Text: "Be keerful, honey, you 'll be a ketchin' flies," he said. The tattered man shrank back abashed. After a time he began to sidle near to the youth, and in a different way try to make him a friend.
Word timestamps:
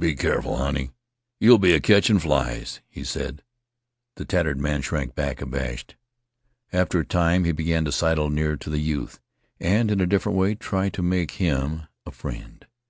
"Be 0.00 0.14
keerful, 0.14 0.56
honey, 0.56 0.92
you 1.38 1.54
'll 1.54 1.58
be 1.58 1.74
a 1.74 1.78
ketchin' 1.78 2.18
flies," 2.18 2.80
he 2.88 3.04
said. 3.04 3.42
The 4.16 4.24
tattered 4.24 4.58
man 4.58 4.80
shrank 4.80 5.14
back 5.14 5.42
abashed. 5.42 5.94
After 6.72 7.00
a 7.00 7.04
time 7.04 7.44
he 7.44 7.52
began 7.52 7.84
to 7.84 7.92
sidle 7.92 8.30
near 8.30 8.56
to 8.56 8.70
the 8.70 8.78
youth, 8.80 9.20
and 9.60 9.90
in 9.90 10.00
a 10.00 10.06
different 10.06 10.38
way 10.38 10.54
try 10.54 10.88
to 10.88 11.02
make 11.02 11.32
him 11.32 11.82
a 12.06 12.10
friend. 12.10 12.66